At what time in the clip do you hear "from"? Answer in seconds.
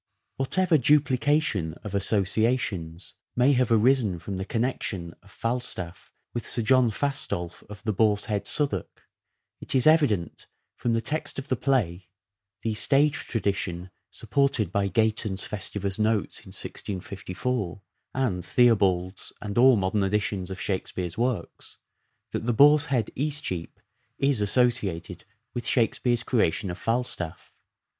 4.17-4.37, 10.75-10.93